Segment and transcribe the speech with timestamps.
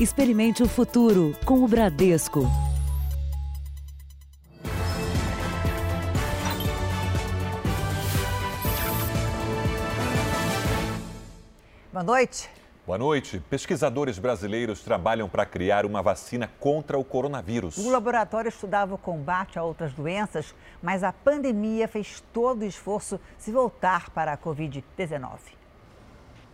[0.00, 2.50] Experimente o futuro com o Bradesco.
[11.92, 12.48] Boa noite.
[12.86, 13.42] Boa noite.
[13.50, 17.76] Pesquisadores brasileiros trabalham para criar uma vacina contra o coronavírus.
[17.76, 23.20] O laboratório estudava o combate a outras doenças, mas a pandemia fez todo o esforço
[23.36, 25.59] se voltar para a Covid-19.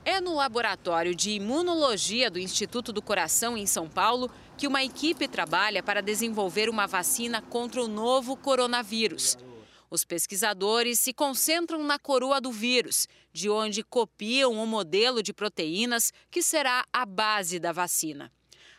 [0.08, 5.26] É no laboratório de imunologia do Instituto do Coração, em São Paulo, que uma equipe
[5.26, 9.36] trabalha para desenvolver uma vacina contra o novo coronavírus.
[9.90, 15.32] Os pesquisadores se concentram na coroa do vírus, de onde copiam o um modelo de
[15.32, 18.30] proteínas que será a base da vacina.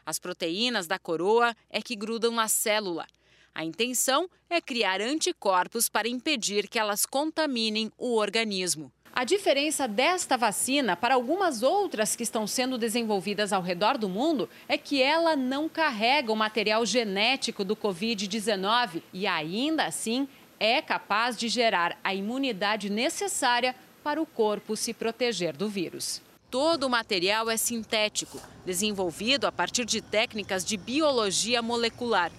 [0.06, 3.06] As proteínas da coroa é que grudam na célula.
[3.54, 8.94] A intenção é criar anticorpos para impedir que elas contaminem o organismo.
[9.14, 14.48] A diferença desta vacina para algumas outras que estão sendo desenvolvidas ao redor do mundo
[14.68, 20.28] é que ela não carrega o material genético do Covid-19 e ainda assim
[20.59, 26.22] é capaz de gerar a imunidade necessária para o corpo se proteger do vírus.
[26.50, 32.31] Todo o material é sintético, desenvolvido a partir de técnicas de biologia molecular.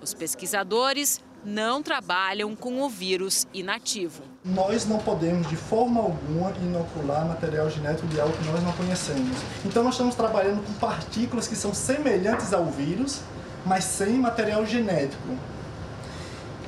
[0.00, 4.24] Os pesquisadores não trabalham com o vírus inativo.
[4.44, 9.38] Nós não podemos, de forma alguma, inocular material genético de algo que nós não conhecemos.
[9.64, 13.20] Então, nós estamos trabalhando com partículas que são semelhantes ao vírus,
[13.64, 15.22] mas sem material genético.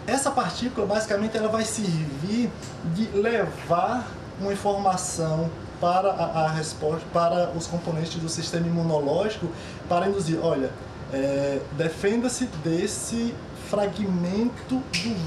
[0.06, 2.48] Essa partícula, basicamente, ela vai servir
[2.94, 4.06] de levar
[4.40, 9.48] uma informação para a, a resposta, para os componentes do sistema imunológico,
[9.88, 10.70] para induzir, olha,
[11.12, 13.34] é, defenda-se desse
[13.68, 14.80] fragmento do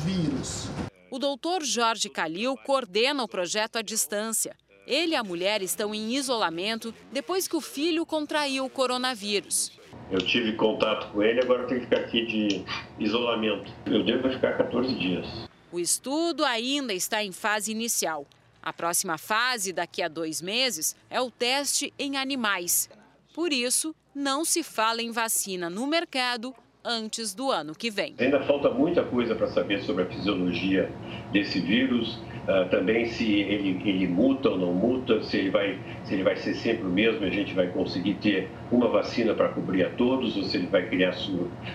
[0.03, 0.67] vírus.
[1.11, 4.55] O doutor Jorge Calil coordena o projeto à distância.
[4.87, 9.71] Ele e a mulher estão em isolamento depois que o filho contraiu o coronavírus.
[10.09, 12.65] Eu tive contato com ele, agora tenho que ficar aqui de
[13.03, 13.71] isolamento.
[13.85, 15.27] Eu devo ficar 14 dias.
[15.71, 18.25] O estudo ainda está em fase inicial.
[18.59, 22.89] A próxima fase, daqui a dois meses, é o teste em animais.
[23.35, 28.15] Por isso, não se fala em vacina no mercado antes do ano que vem.
[28.19, 30.89] Ainda falta muita coisa para saber sobre a fisiologia
[31.31, 32.15] desse vírus,
[32.47, 36.35] uh, também se ele, ele muta ou não muta, se ele, vai, se ele vai
[36.35, 40.35] ser sempre o mesmo, a gente vai conseguir ter uma vacina para cobrir a todos,
[40.37, 41.13] ou se ele vai criar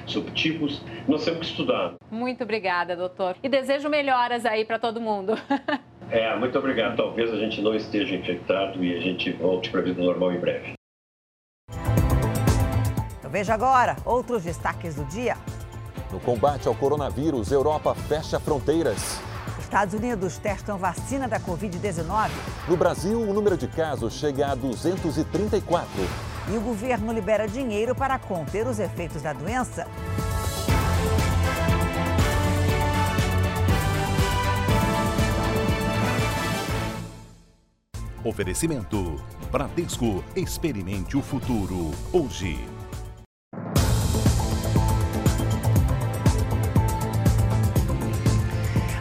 [0.06, 0.82] subtipos.
[1.06, 1.94] Nós temos que estudar.
[2.10, 3.36] Muito obrigada, doutor.
[3.42, 5.34] E desejo melhoras aí para todo mundo.
[6.10, 6.96] é, muito obrigado.
[6.96, 10.38] Talvez a gente não esteja infectado e a gente volte para a vida normal em
[10.38, 10.75] breve.
[13.26, 15.36] Então veja agora outros destaques do dia.
[16.12, 19.20] No combate ao coronavírus, Europa fecha fronteiras.
[19.58, 22.30] Estados Unidos testam vacina da Covid-19.
[22.68, 25.88] No Brasil, o número de casos chega a 234.
[26.52, 29.88] E o governo libera dinheiro para conter os efeitos da doença.
[38.22, 39.20] Oferecimento:
[39.50, 40.22] Bradesco.
[40.36, 41.90] Experimente o futuro.
[42.12, 42.75] Hoje.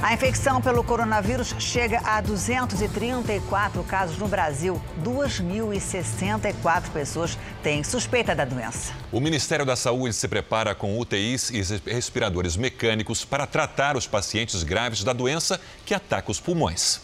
[0.05, 4.79] A infecção pelo coronavírus chega a 234 casos no Brasil.
[5.03, 8.93] 2.064 pessoas têm suspeita da doença.
[9.11, 14.61] O Ministério da Saúde se prepara com UTIs e respiradores mecânicos para tratar os pacientes
[14.61, 17.01] graves da doença que ataca os pulmões.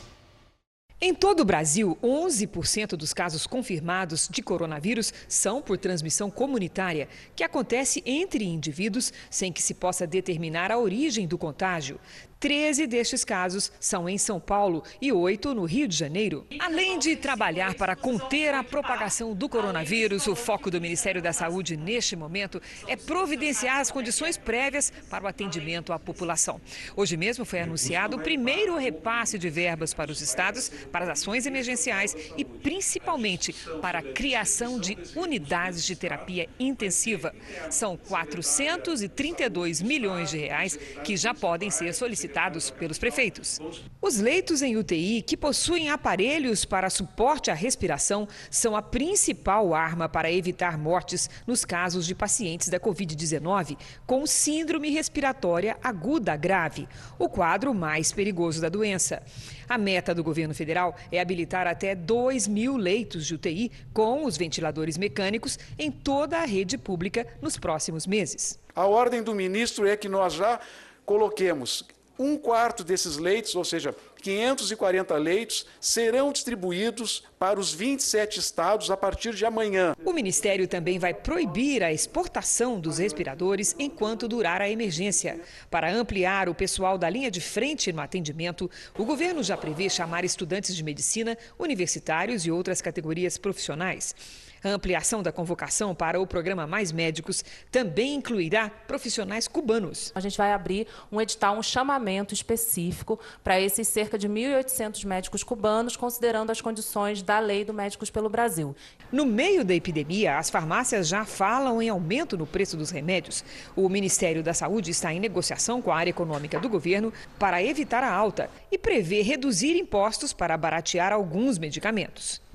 [1.03, 7.44] Em todo o Brasil, 11% dos casos confirmados de coronavírus são por transmissão comunitária, que
[7.44, 12.00] acontece entre indivíduos sem que se possa determinar a origem do contágio.
[12.41, 16.47] 13 destes casos são em São Paulo e 8 no Rio de Janeiro.
[16.59, 21.78] Além de trabalhar para conter a propagação do coronavírus, o foco do Ministério da Saúde
[21.78, 26.59] neste momento é providenciar as condições prévias para o atendimento à população.
[26.96, 31.46] Hoje mesmo foi anunciado o primeiro repasse de verbas para os estados para as ações
[31.46, 33.53] emergenciais e principalmente
[33.84, 37.35] para a criação de unidades de terapia intensiva.
[37.70, 43.59] São 432 milhões de reais que já podem ser solicitados solicitados pelos prefeitos.
[44.01, 50.07] Os leitos em UTI que possuem aparelhos para suporte à respiração são a principal arma
[50.07, 56.87] para evitar mortes nos casos de pacientes da Covid-19 com síndrome respiratória aguda grave,
[57.19, 59.22] o quadro mais perigoso da doença.
[59.67, 64.37] A meta do governo federal é habilitar até 2 mil leitos de UTI com os
[64.37, 68.59] ventiladores mecânicos em toda a rede pública nos próximos meses.
[68.75, 70.59] A ordem do ministro é que nós já
[71.05, 71.83] coloquemos
[72.22, 78.97] um quarto desses leitos, ou seja, 540 leitos serão distribuídos para os 27 estados a
[78.97, 79.96] partir de amanhã.
[80.06, 85.41] O Ministério também vai proibir a exportação dos respiradores enquanto durar a emergência.
[85.70, 90.24] Para ampliar o pessoal da linha de frente no atendimento, o governo já prevê chamar
[90.24, 94.14] estudantes de medicina, universitários e outras categorias profissionais.
[94.63, 100.11] A ampliação da convocação para o programa Mais Médicos também incluirá profissionais cubanos.
[100.13, 105.43] A gente vai abrir um edital, um chamamento específico para esses cerca de 1.800 médicos
[105.43, 108.75] cubanos, considerando as condições da lei do Médicos pelo Brasil.
[109.11, 113.43] No meio da epidemia, as farmácias já falam em aumento no preço dos remédios.
[113.75, 118.03] O Ministério da Saúde está em negociação com a área econômica do governo para evitar
[118.03, 122.51] a alta e prevê reduzir impostos para baratear alguns medicamentos.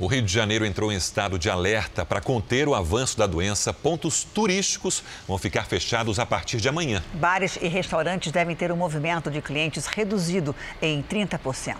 [0.00, 3.72] O Rio de Janeiro entrou em estado de alerta para conter o avanço da doença.
[3.72, 7.02] Pontos turísticos vão ficar fechados a partir de amanhã.
[7.14, 11.76] Bares e restaurantes devem ter um movimento de clientes reduzido em 30%.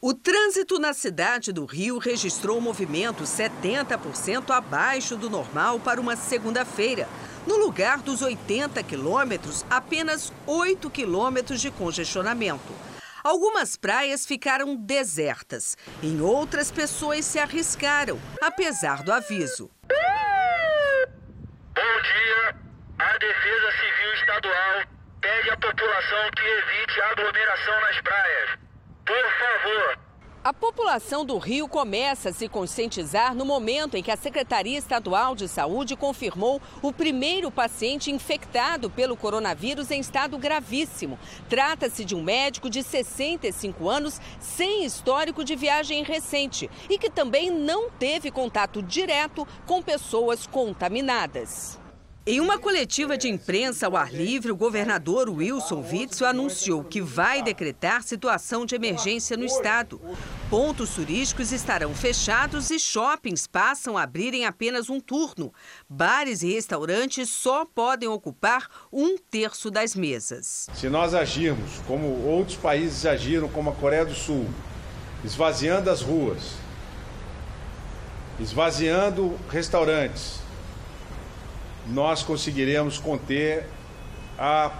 [0.00, 6.16] O trânsito na cidade do Rio registrou um movimento 70% abaixo do normal para uma
[6.16, 7.06] segunda-feira.
[7.46, 12.89] No lugar dos 80 quilômetros, apenas 8 quilômetros de congestionamento.
[13.22, 15.76] Algumas praias ficaram desertas.
[16.02, 19.70] Em outras, pessoas se arriscaram, apesar do aviso.
[21.74, 22.54] Bom dia.
[22.98, 24.84] A Defesa Civil Estadual
[25.20, 28.58] pede à população que evite aglomeração nas praias.
[29.04, 29.98] Por favor,
[30.42, 35.34] a população do Rio começa a se conscientizar no momento em que a Secretaria Estadual
[35.34, 41.18] de Saúde confirmou o primeiro paciente infectado pelo coronavírus em estado gravíssimo.
[41.48, 47.50] Trata-se de um médico de 65 anos sem histórico de viagem recente e que também
[47.50, 51.79] não teve contato direto com pessoas contaminadas.
[52.30, 57.42] Em uma coletiva de imprensa ao ar livre, o governador Wilson Witzel anunciou que vai
[57.42, 60.00] decretar situação de emergência no estado.
[60.48, 65.52] Pontos turísticos estarão fechados e shoppings passam a abrir em apenas um turno.
[65.88, 70.68] Bares e restaurantes só podem ocupar um terço das mesas.
[70.72, 74.46] Se nós agirmos como outros países agiram, como a Coreia do Sul,
[75.24, 76.52] esvaziando as ruas,
[78.38, 80.48] esvaziando restaurantes,
[81.90, 83.66] nós conseguiremos conter
[84.38, 84.72] a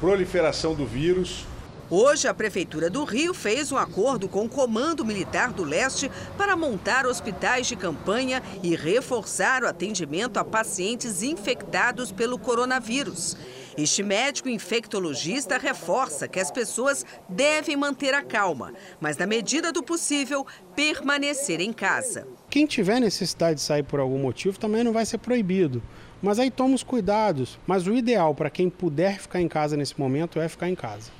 [0.00, 1.44] proliferação do vírus.
[1.88, 6.56] Hoje, a Prefeitura do Rio fez um acordo com o Comando Militar do Leste para
[6.56, 13.36] montar hospitais de campanha e reforçar o atendimento a pacientes infectados pelo coronavírus.
[13.78, 19.82] Este médico infectologista reforça que as pessoas devem manter a calma, mas, na medida do
[19.82, 20.44] possível,
[20.74, 22.26] permanecer em casa.
[22.50, 25.80] Quem tiver necessidade de sair por algum motivo também não vai ser proibido.
[26.26, 27.56] Mas aí toma os cuidados.
[27.68, 31.12] Mas o ideal para quem puder ficar em casa nesse momento é ficar em casa.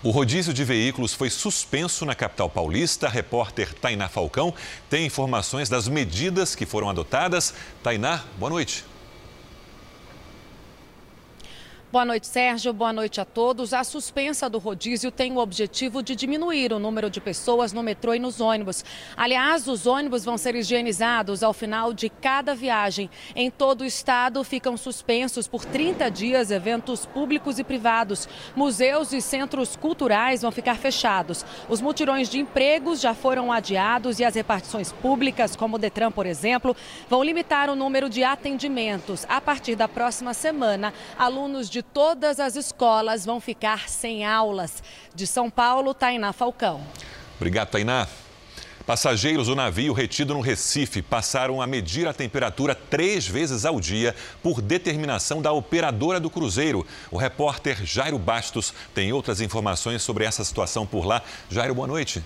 [0.00, 3.08] O rodízio de veículos foi suspenso na capital paulista.
[3.08, 4.54] A repórter Tainá Falcão
[4.88, 7.52] tem informações das medidas que foram adotadas.
[7.82, 8.91] Tainá, boa noite.
[11.92, 12.72] Boa noite, Sérgio.
[12.72, 13.74] Boa noite a todos.
[13.74, 18.14] A suspensa do rodízio tem o objetivo de diminuir o número de pessoas no metrô
[18.14, 18.82] e nos ônibus.
[19.14, 23.10] Aliás, os ônibus vão ser higienizados ao final de cada viagem.
[23.36, 28.26] Em todo o estado ficam suspensos por 30 dias eventos públicos e privados.
[28.56, 31.44] Museus e centros culturais vão ficar fechados.
[31.68, 36.24] Os mutirões de empregos já foram adiados e as repartições públicas, como o Detran, por
[36.24, 36.74] exemplo,
[37.06, 39.26] vão limitar o número de atendimentos.
[39.28, 44.82] A partir da próxima semana, alunos de todas as escolas vão ficar sem aulas.
[45.14, 46.80] De São Paulo, Tainá Falcão.
[47.36, 48.06] Obrigado, Tainá.
[48.86, 54.14] Passageiros do navio retido no Recife passaram a medir a temperatura três vezes ao dia
[54.42, 56.84] por determinação da operadora do cruzeiro.
[57.10, 61.22] O repórter Jairo Bastos tem outras informações sobre essa situação por lá.
[61.48, 62.22] Jairo, boa noite.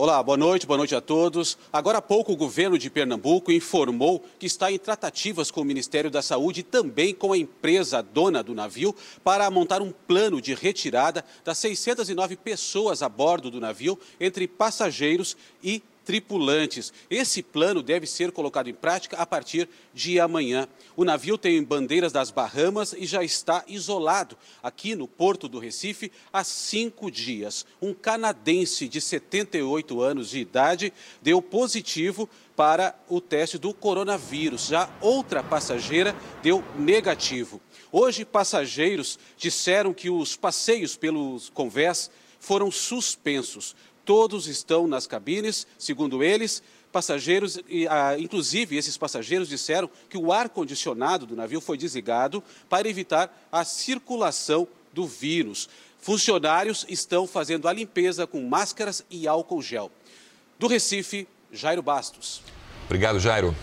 [0.00, 1.58] Olá, boa noite, boa noite a todos.
[1.72, 6.08] Agora há pouco, o governo de Pernambuco informou que está em tratativas com o Ministério
[6.08, 10.54] da Saúde e também com a empresa dona do navio para montar um plano de
[10.54, 16.90] retirada das 609 pessoas a bordo do navio, entre passageiros e tripulantes.
[17.10, 20.66] Esse plano deve ser colocado em prática a partir de amanhã.
[20.96, 26.10] O navio tem bandeiras das Bahamas e já está isolado aqui no porto do Recife
[26.32, 27.66] há cinco dias.
[27.78, 34.68] Um canadense de 78 anos de idade deu positivo para o teste do coronavírus.
[34.68, 37.60] Já outra passageira deu negativo.
[37.92, 42.10] Hoje, passageiros disseram que os passeios pelos convés
[42.40, 43.76] foram suspensos
[44.08, 46.62] Todos estão nas cabines, segundo eles.
[46.90, 47.60] Passageiros,
[47.90, 53.66] ah, inclusive esses passageiros disseram que o ar-condicionado do navio foi desligado para evitar a
[53.66, 55.68] circulação do vírus.
[56.00, 59.90] Funcionários estão fazendo a limpeza com máscaras e álcool gel.
[60.58, 62.40] Do Recife, Jairo Bastos.
[62.86, 63.54] Obrigado, Jairo.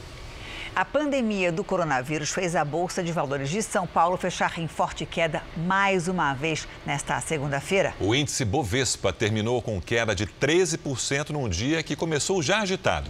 [0.76, 5.06] A pandemia do coronavírus fez a Bolsa de Valores de São Paulo fechar em forte
[5.06, 7.96] queda mais uma vez nesta segunda-feira.
[7.98, 13.10] O índice Bovespa terminou com queda de 13% num dia que começou já agitado.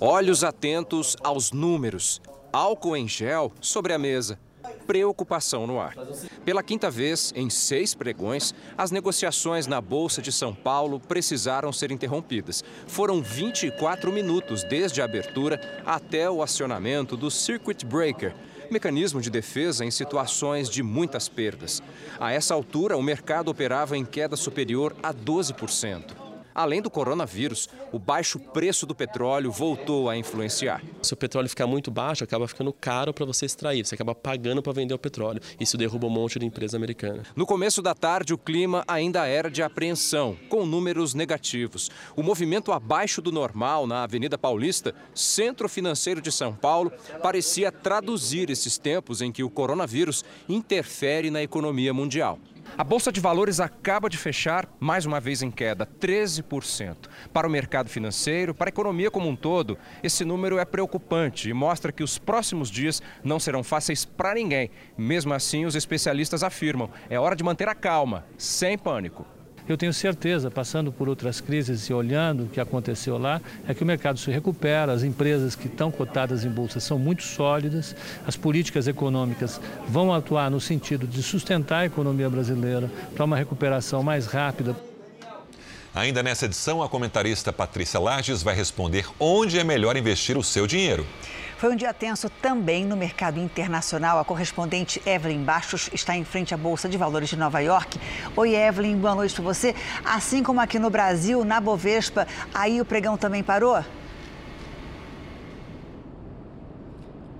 [0.00, 2.20] Olhos atentos aos números.
[2.52, 4.36] Álcool em gel sobre a mesa
[4.86, 5.94] preocupação no ar.
[6.44, 11.90] Pela quinta vez, em seis pregões, as negociações na Bolsa de São Paulo precisaram ser
[11.90, 12.62] interrompidas.
[12.86, 18.34] Foram 24 minutos desde a abertura até o acionamento do Circuit Breaker,
[18.70, 21.82] mecanismo de defesa em situações de muitas perdas.
[22.18, 26.25] A essa altura, o mercado operava em queda superior a 12%.
[26.56, 30.82] Além do coronavírus, o baixo preço do petróleo voltou a influenciar.
[31.02, 34.62] Se o petróleo ficar muito baixo, acaba ficando caro para você extrair, você acaba pagando
[34.62, 35.38] para vender o petróleo.
[35.60, 37.24] Isso derruba um monte de empresa americana.
[37.36, 41.90] No começo da tarde, o clima ainda era de apreensão, com números negativos.
[42.16, 46.90] O movimento abaixo do normal na Avenida Paulista, centro financeiro de São Paulo,
[47.22, 52.38] parecia traduzir esses tempos em que o coronavírus interfere na economia mundial.
[52.78, 56.96] A Bolsa de Valores acaba de fechar, mais uma vez em queda, 13%.
[57.32, 61.54] Para o mercado financeiro, para a economia como um todo, esse número é preocupante e
[61.54, 64.70] mostra que os próximos dias não serão fáceis para ninguém.
[64.96, 69.35] Mesmo assim, os especialistas afirmam: é hora de manter a calma, sem pânico.
[69.68, 73.82] Eu tenho certeza, passando por outras crises e olhando o que aconteceu lá, é que
[73.82, 78.36] o mercado se recupera, as empresas que estão cotadas em bolsa são muito sólidas, as
[78.36, 84.26] políticas econômicas vão atuar no sentido de sustentar a economia brasileira para uma recuperação mais
[84.26, 84.76] rápida.
[85.92, 90.66] Ainda nessa edição, a comentarista Patrícia Lages vai responder onde é melhor investir o seu
[90.66, 91.06] dinheiro.
[91.58, 94.18] Foi um dia tenso também no mercado internacional.
[94.18, 97.98] A correspondente Evelyn Bastos está em frente à Bolsa de Valores de Nova York.
[98.36, 99.74] Oi, Evelyn, boa noite para você.
[100.04, 103.82] Assim como aqui no Brasil, na Bovespa, aí o pregão também parou?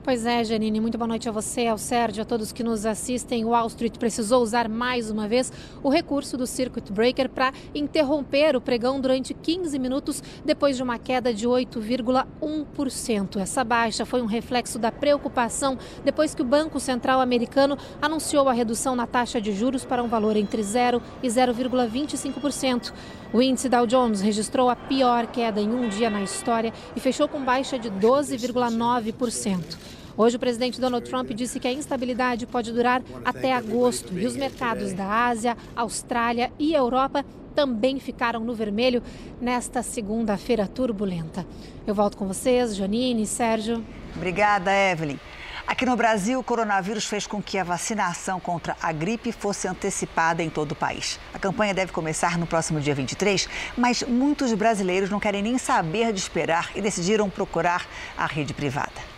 [0.06, 3.44] Pois é, Janine, muito boa noite a você, ao Sérgio, a todos que nos assistem.
[3.44, 8.54] O Wall Street precisou usar mais uma vez o recurso do Circuit Breaker para interromper
[8.54, 13.40] o pregão durante 15 minutos depois de uma queda de 8,1%.
[13.40, 18.52] Essa baixa foi um reflexo da preocupação depois que o Banco Central americano anunciou a
[18.52, 22.92] redução na taxa de juros para um valor entre 0 e 0,25%.
[23.32, 27.26] O índice Dow Jones registrou a pior queda em um dia na história e fechou
[27.26, 29.95] com baixa de 12,9%.
[30.18, 34.34] Hoje, o presidente Donald Trump disse que a instabilidade pode durar até agosto e os
[34.34, 37.22] mercados da Ásia, Austrália e Europa
[37.54, 39.02] também ficaram no vermelho
[39.40, 41.46] nesta segunda-feira turbulenta.
[41.86, 43.84] Eu volto com vocês, Janine e Sérgio.
[44.14, 45.18] Obrigada, Evelyn.
[45.66, 50.42] Aqui no Brasil, o coronavírus fez com que a vacinação contra a gripe fosse antecipada
[50.42, 51.18] em todo o país.
[51.34, 56.12] A campanha deve começar no próximo dia 23, mas muitos brasileiros não querem nem saber
[56.12, 57.84] de esperar e decidiram procurar
[58.16, 59.15] a rede privada.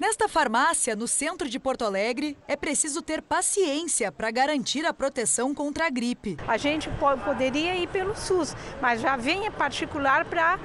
[0.00, 5.54] Nesta farmácia, no centro de Porto Alegre, é preciso ter paciência para garantir a proteção
[5.54, 6.38] contra a gripe.
[6.48, 6.88] A gente
[7.22, 10.58] poderia ir pelo SUS, mas já vem particular para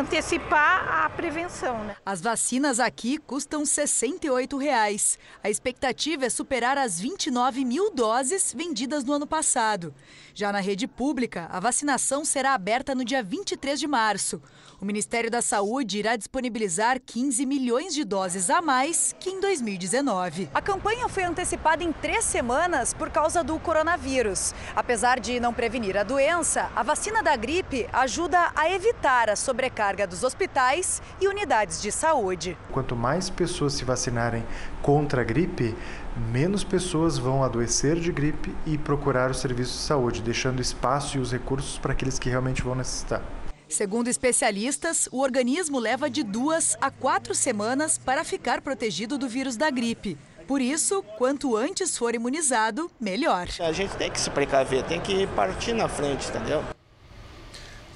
[0.00, 1.84] antecipar a prevenção.
[1.84, 1.96] Né?
[2.04, 5.18] As vacinas aqui custam 68 reais.
[5.42, 9.94] A expectativa é superar as 29 mil doses vendidas no ano passado.
[10.36, 14.42] Já na rede pública, a vacinação será aberta no dia 23 de março.
[14.80, 20.50] O Ministério da Saúde irá disponibilizar 15 milhões de doses a mais que em 2019.
[20.52, 24.52] A campanha foi antecipada em três semanas por causa do coronavírus.
[24.74, 30.04] Apesar de não prevenir a doença, a vacina da gripe ajuda a evitar a sobrecarga
[30.04, 32.58] dos hospitais e unidades de saúde.
[32.72, 34.44] Quanto mais pessoas se vacinarem
[34.82, 35.76] contra a gripe,
[36.16, 41.20] menos pessoas vão adoecer de gripe e procurar o serviço de saúde, deixando espaço e
[41.20, 43.22] os recursos para aqueles que realmente vão necessitar.
[43.68, 49.56] Segundo especialistas, o organismo leva de duas a quatro semanas para ficar protegido do vírus
[49.56, 50.18] da gripe.
[50.46, 53.48] Por isso, quanto antes for imunizado, melhor.
[53.60, 56.62] A gente tem que se precaver, tem que partir na frente, entendeu?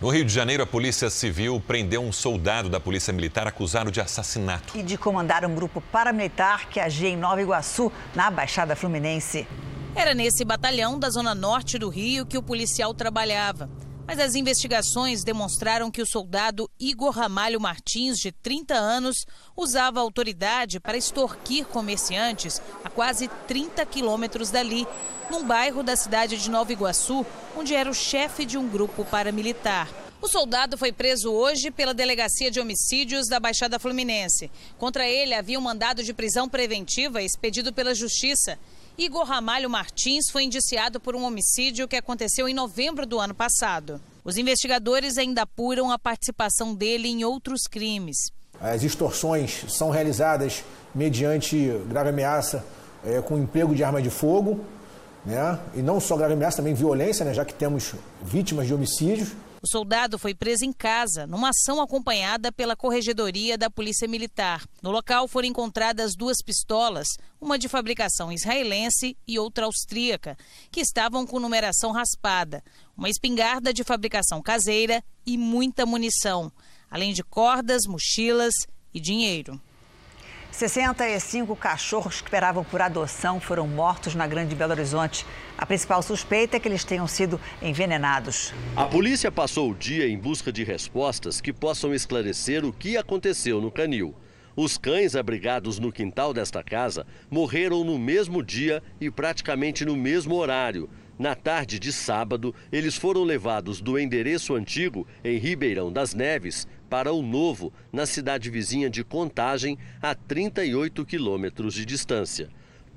[0.01, 4.01] No Rio de Janeiro, a Polícia Civil prendeu um soldado da Polícia Militar acusado de
[4.01, 4.79] assassinato.
[4.79, 9.47] E de comandar um grupo paramilitar que agia em Nova Iguaçu, na Baixada Fluminense.
[9.99, 13.69] Era nesse batalhão da zona norte do Rio que o policial trabalhava.
[14.07, 19.27] Mas as investigações demonstraram que o soldado Igor Ramalho Martins, de 30 anos,
[19.57, 24.87] usava autoridade para extorquir comerciantes a quase 30 quilômetros dali,
[25.33, 27.27] num bairro da cidade de Nova Iguaçu,
[27.57, 29.89] onde era o chefe de um grupo paramilitar.
[30.23, 34.49] O soldado foi preso hoje pela Delegacia de Homicídios da Baixada Fluminense.
[34.79, 38.59] Contra ele havia um mandado de prisão preventiva expedido pela Justiça.
[38.99, 44.01] Igor Ramalho Martins foi indiciado por um homicídio que aconteceu em novembro do ano passado.
[44.25, 48.17] Os investigadores ainda apuram a participação dele em outros crimes.
[48.61, 52.67] As extorsões são realizadas mediante grave ameaça
[53.05, 54.65] é, com emprego de arma de fogo,
[55.25, 55.61] né?
[55.77, 57.33] e não só grave ameaça, também violência, né?
[57.33, 59.29] já que temos vítimas de homicídios.
[59.61, 64.65] O soldado foi preso em casa, numa ação acompanhada pela Corregedoria da Polícia Militar.
[64.81, 67.09] No local foram encontradas duas pistolas,
[67.41, 70.39] uma de fabricação israelense e outra austríaca,
[70.71, 72.63] que estavam com numeração raspada,
[72.97, 76.53] uma espingarda de fabricação caseira e muita munição,
[76.89, 78.55] além de cordas, mochilas
[78.95, 79.61] e dinheiro.
[80.51, 85.25] 65 cachorros que esperavam por adoção foram mortos na Grande Belo Horizonte.
[85.57, 88.53] A principal suspeita é que eles tenham sido envenenados.
[88.75, 93.61] A polícia passou o dia em busca de respostas que possam esclarecer o que aconteceu
[93.61, 94.15] no canil.
[94.57, 100.35] Os cães abrigados no quintal desta casa morreram no mesmo dia e praticamente no mesmo
[100.35, 100.91] horário.
[101.19, 107.13] Na tarde de sábado, eles foram levados do endereço antigo, em Ribeirão das Neves, para
[107.13, 112.49] o novo, na cidade vizinha de Contagem, a 38 quilômetros de distância.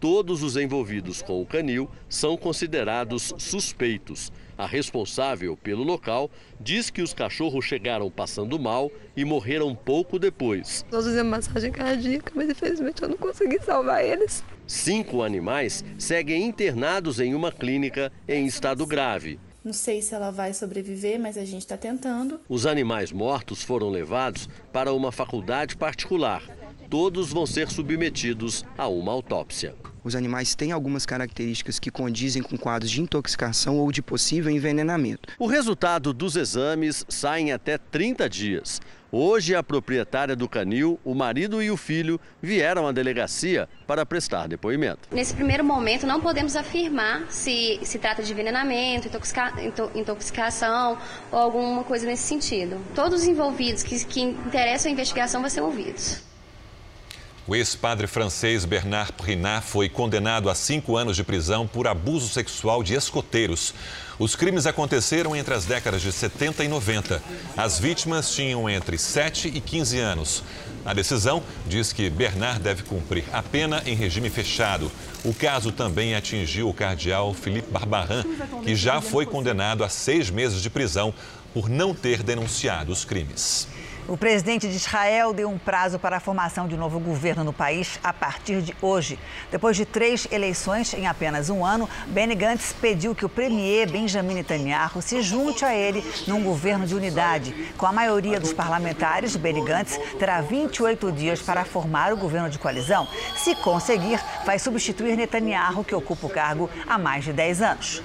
[0.01, 4.31] Todos os envolvidos com o canil são considerados suspeitos.
[4.57, 10.83] A responsável pelo local diz que os cachorros chegaram passando mal e morreram pouco depois.
[10.91, 14.43] Nós fizemos massagem cardíaca, mas infelizmente eu não consegui salvar eles.
[14.65, 19.39] Cinco animais seguem internados em uma clínica em estado grave.
[19.63, 22.39] Não sei se ela vai sobreviver, mas a gente está tentando.
[22.49, 26.41] Os animais mortos foram levados para uma faculdade particular.
[26.89, 29.75] Todos vão ser submetidos a uma autópsia.
[30.03, 35.29] Os animais têm algumas características que condizem com quadros de intoxicação ou de possível envenenamento.
[35.37, 38.81] O resultado dos exames sai em até 30 dias.
[39.13, 44.47] Hoje, a proprietária do canil, o marido e o filho vieram à delegacia para prestar
[44.47, 45.09] depoimento.
[45.11, 49.53] Nesse primeiro momento, não podemos afirmar se se trata de envenenamento, intoxica,
[49.93, 50.97] intoxicação
[51.29, 52.77] ou alguma coisa nesse sentido.
[52.95, 56.30] Todos os envolvidos que, que interessam a investigação vão ser ouvidos.
[57.47, 62.83] O ex-padre francês Bernard Prinat foi condenado a cinco anos de prisão por abuso sexual
[62.83, 63.73] de escoteiros.
[64.19, 67.21] Os crimes aconteceram entre as décadas de 70 e 90.
[67.57, 70.43] As vítimas tinham entre 7 e 15 anos.
[70.85, 74.91] A decisão diz que Bernard deve cumprir a pena em regime fechado.
[75.25, 78.23] O caso também atingiu o cardeal Philippe Barbarin,
[78.63, 81.11] que já foi condenado a seis meses de prisão
[81.55, 83.67] por não ter denunciado os crimes.
[84.07, 87.53] O presidente de Israel deu um prazo para a formação de um novo governo no
[87.53, 89.17] país a partir de hoje.
[89.51, 94.33] Depois de três eleições em apenas um ano, Benny Gantz pediu que o premier Benjamin
[94.33, 97.53] Netanyahu se junte a ele num governo de unidade.
[97.77, 102.57] Com a maioria dos parlamentares, Benny Gantz terá 28 dias para formar o governo de
[102.57, 103.07] coalizão.
[103.37, 108.03] Se conseguir, vai substituir Netanyahu, que ocupa o cargo há mais de 10 anos.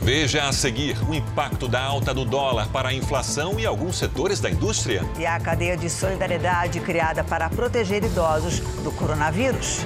[0.00, 4.40] Veja a seguir o impacto da alta do dólar para a inflação e alguns setores
[4.40, 5.02] da indústria.
[5.18, 9.80] E a cadeia de solidariedade criada para proteger idosos do coronavírus.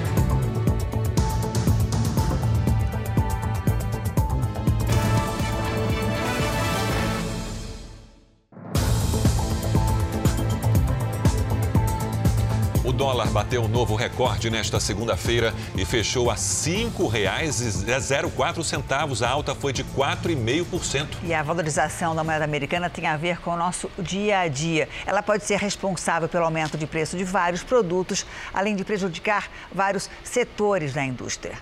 [13.21, 19.21] Dólar bateu um novo recorde nesta segunda-feira e fechou a R$ 5,04.
[19.21, 21.17] A alta foi de 4,5%.
[21.23, 24.89] E a valorização da moeda americana tem a ver com o nosso dia a dia.
[25.05, 30.09] Ela pode ser responsável pelo aumento de preço de vários produtos, além de prejudicar vários
[30.23, 31.59] setores da indústria.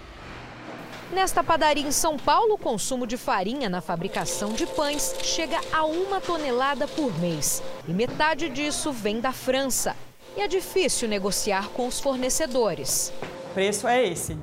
[1.11, 5.83] Nesta padaria em São Paulo, o consumo de farinha na fabricação de pães chega a
[5.83, 7.63] uma tonelada por mês.
[7.87, 9.95] E metade disso vem da França
[10.35, 13.13] e é difícil negociar com os fornecedores.
[13.49, 14.37] O preço é esse.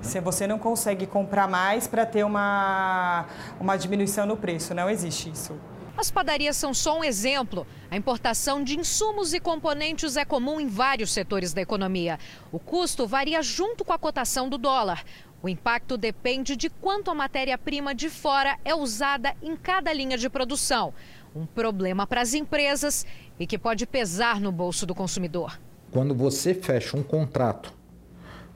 [0.00, 3.26] Se você não consegue comprar mais para ter uma,
[3.58, 5.58] uma diminuição no preço, não existe isso.
[5.96, 7.66] As padarias são só um exemplo.
[7.90, 12.18] A importação de insumos e componentes é comum em vários setores da economia.
[12.52, 15.02] O custo varia junto com a cotação do dólar.
[15.42, 20.28] O impacto depende de quanto a matéria-prima de fora é usada em cada linha de
[20.28, 20.92] produção.
[21.36, 23.04] Um problema para as empresas
[23.38, 25.60] e que pode pesar no bolso do consumidor.
[25.90, 27.74] Quando você fecha um contrato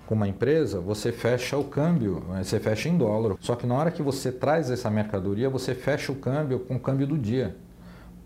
[0.06, 3.36] com uma empresa, você fecha o câmbio, né, você fecha em dólar.
[3.38, 6.80] Só que na hora que você traz essa mercadoria, você fecha o câmbio com o
[6.80, 7.54] câmbio do dia,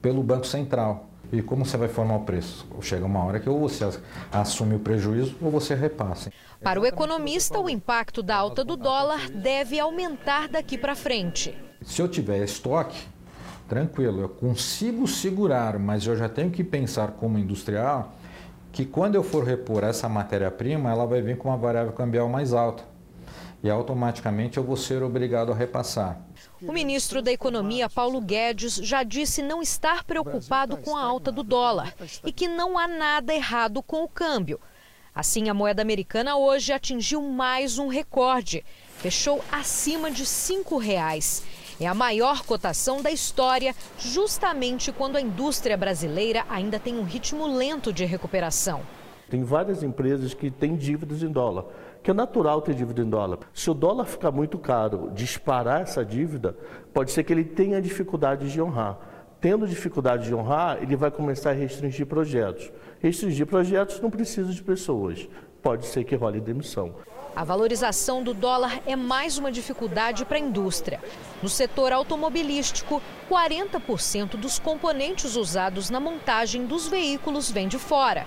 [0.01, 1.11] pelo Banco Central.
[1.33, 2.65] E como você vai formar o preço?
[2.81, 3.85] Chega uma hora que ou você
[4.31, 6.31] assume o prejuízo ou você repassa.
[6.63, 11.59] Para o economista, o impacto da alta do dólar deve aumentar daqui para frente.
[11.83, 12.97] Se eu tiver estoque,
[13.69, 18.13] tranquilo, eu consigo segurar, mas eu já tenho que pensar como industrial
[18.75, 22.53] que quando eu for repor essa matéria-prima, ela vai vir com uma variável cambial mais
[22.53, 22.83] alta.
[23.63, 26.21] E automaticamente eu vou ser obrigado a repassar.
[26.61, 31.43] O ministro da Economia, Paulo Guedes, já disse não estar preocupado com a alta do
[31.43, 34.61] dólar e que não há nada errado com o câmbio.
[35.15, 38.65] Assim, a moeda americana hoje atingiu mais um recorde.
[38.99, 41.43] Fechou acima de R$ 5,00.
[41.81, 47.47] É a maior cotação da história, justamente quando a indústria brasileira ainda tem um ritmo
[47.49, 48.83] lento de recuperação.
[49.29, 51.65] Tem várias empresas que têm dívidas em dólar,
[52.01, 53.39] que é natural ter dívida em dólar.
[53.53, 56.57] Se o dólar ficar muito caro, disparar essa dívida,
[56.93, 58.99] pode ser que ele tenha dificuldade de honrar.
[59.41, 62.71] Tendo dificuldade de honrar, ele vai começar a restringir projetos.
[63.01, 65.29] Restringir projetos não precisa de pessoas,
[65.61, 66.95] pode ser que role demissão.
[67.37, 71.03] A valorização do dólar é mais uma dificuldade para a indústria.
[71.43, 78.25] No setor automobilístico, 40% dos componentes usados na montagem dos veículos vêm de fora.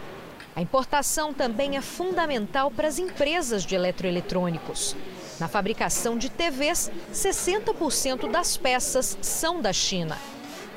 [0.53, 4.93] A importação também é fundamental para as empresas de eletroeletrônicos.
[5.39, 10.17] Na fabricação de TVs, 60% das peças são da China.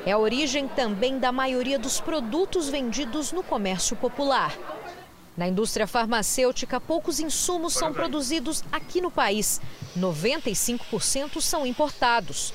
[0.06, 4.56] É a origem também da maioria dos produtos vendidos no comércio popular.
[5.36, 9.60] Na indústria farmacêutica, poucos insumos são produzidos aqui no país.
[9.96, 12.52] 95% são importados.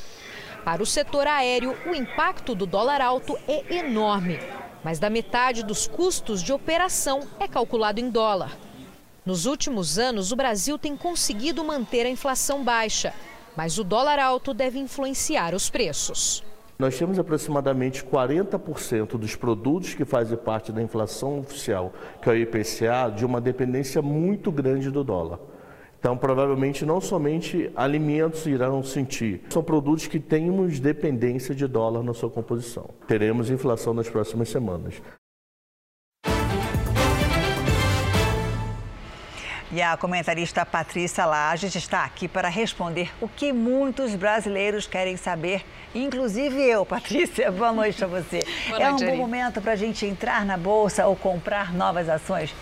[0.64, 4.40] Para o setor aéreo, o impacto do dólar alto é enorme.
[4.84, 8.58] Mais da metade dos custos de operação é calculado em dólar.
[9.26, 13.14] Nos últimos anos, o Brasil tem conseguido manter a inflação baixa,
[13.56, 16.44] mas o dólar alto deve influenciar os preços.
[16.78, 22.36] Nós temos aproximadamente 40% dos produtos que fazem parte da inflação oficial, que é o
[22.36, 25.40] IPCA, de uma dependência muito grande do dólar.
[25.98, 32.14] Então, provavelmente, não somente alimentos irão sentir, são produtos que temos dependência de dólar na
[32.14, 32.90] sua composição.
[33.08, 35.02] Teremos inflação nas próximas semanas.
[39.76, 45.66] E a comentarista Patrícia Lages está aqui para responder o que muitos brasileiros querem saber,
[45.94, 47.52] inclusive eu, Patrícia.
[47.52, 48.48] Boa noite a você.
[48.70, 52.56] Boa é um bom momento para a gente entrar na bolsa ou comprar novas ações?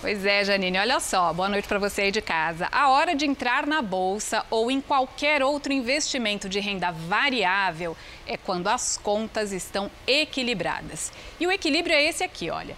[0.00, 2.66] Pois é, Janine, olha só, boa noite para você aí de casa.
[2.72, 8.36] A hora de entrar na bolsa ou em qualquer outro investimento de renda variável é
[8.36, 11.12] quando as contas estão equilibradas.
[11.38, 12.74] E o equilíbrio é esse aqui, olha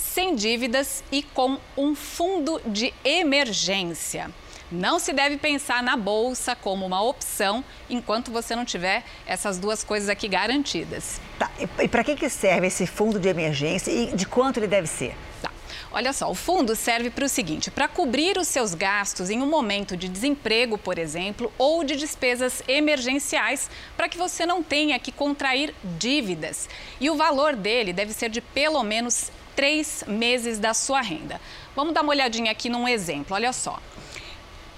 [0.00, 4.30] sem dívidas e com um fundo de emergência.
[4.70, 9.82] Não se deve pensar na bolsa como uma opção enquanto você não tiver essas duas
[9.82, 11.20] coisas aqui garantidas.
[11.38, 14.86] Tá, e para que, que serve esse fundo de emergência e de quanto ele deve
[14.86, 15.16] ser?
[15.42, 15.50] Tá.
[15.92, 19.46] Olha só, o fundo serve para o seguinte: para cobrir os seus gastos em um
[19.46, 25.10] momento de desemprego, por exemplo, ou de despesas emergenciais, para que você não tenha que
[25.10, 26.68] contrair dívidas.
[27.00, 31.40] E o valor dele deve ser de pelo menos três meses da sua renda.
[31.74, 33.80] Vamos dar uma olhadinha aqui num exemplo, olha só.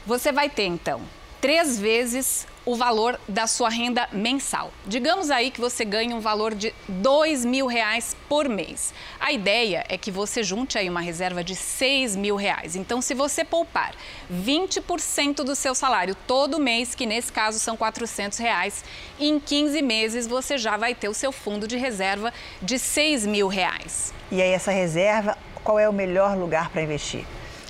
[0.07, 1.01] Você vai ter, então,
[1.41, 4.73] três vezes o valor da sua renda mensal.
[4.87, 8.95] Digamos aí que você ganha um valor de dois mil reais por mês.
[9.19, 12.77] A ideia é que você junte aí uma reserva de seis mil reais.
[12.77, 13.95] Então, se você poupar
[14.33, 18.85] 20% do seu salário todo mês, que nesse caso são 400 reais,
[19.19, 23.49] em 15 meses você já vai ter o seu fundo de reserva de seis mil
[23.49, 24.15] reais.
[24.31, 27.25] E aí essa reserva, qual é o melhor lugar para investir?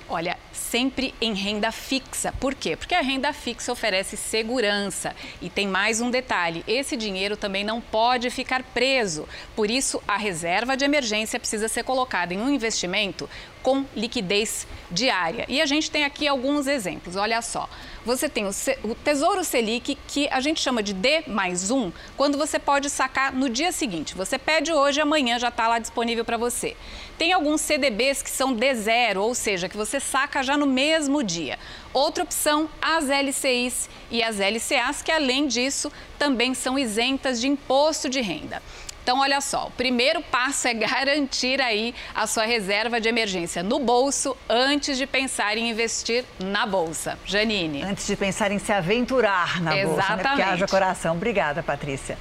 [0.07, 0.37] Olha,
[0.73, 2.33] sempre em renda fixa.
[2.39, 2.75] Por quê?
[2.75, 5.15] Porque a renda fixa oferece segurança.
[5.39, 9.29] E tem mais um detalhe: esse dinheiro também não pode ficar preso.
[9.55, 13.29] Por isso, a reserva de emergência precisa ser colocada em um investimento
[13.63, 15.45] com liquidez diária.
[15.47, 17.15] E a gente tem aqui alguns exemplos.
[17.15, 17.67] Olha só
[18.05, 22.59] você tem o, Tesouro Selic, que a gente chama de D mais um, quando você
[22.59, 24.13] pode sacar no dia seguinte.
[24.15, 26.75] Você pede hoje, amanhã já está lá disponível para você.
[27.17, 31.57] Tem alguns CDBs que são D0, ou seja, que você saca já no mesmo dia.
[31.93, 38.09] Outra opção, as LCIs e as LCAs, que além disso também são isentas de imposto
[38.09, 38.61] de renda.
[39.03, 43.77] Então, olha só, o primeiro passo é garantir aí a sua reserva de emergência no
[43.77, 47.19] bolso antes de pensar em investir na bolsa.
[47.25, 47.83] Janine.
[47.83, 49.85] Antes de pensar em se aventurar na Exatamente.
[49.87, 50.23] bolsa, né?
[50.23, 51.15] Porque haja coração.
[51.15, 52.17] Obrigada, Patrícia.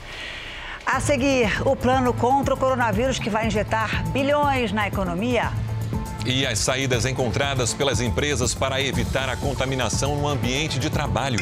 [0.84, 5.52] A seguir, o plano contra o coronavírus que vai injetar bilhões na economia.
[6.26, 11.38] E as saídas encontradas pelas empresas para evitar a contaminação no ambiente de trabalho.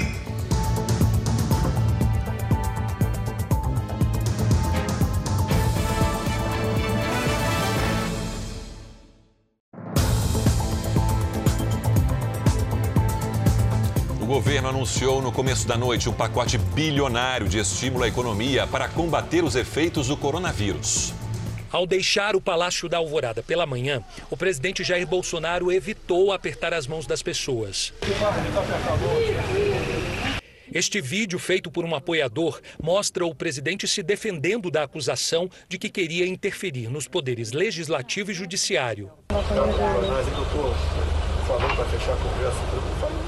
[14.40, 19.44] Governo anunciou no começo da noite um pacote bilionário de estímulo à economia para combater
[19.44, 21.12] os efeitos do coronavírus.
[21.70, 26.86] Ao deixar o Palácio da Alvorada pela manhã, o presidente Jair Bolsonaro evitou apertar as
[26.86, 27.92] mãos das pessoas.
[30.72, 35.90] Este vídeo, feito por um apoiador, mostra o presidente se defendendo da acusação de que
[35.90, 39.10] queria interferir nos poderes legislativo e judiciário.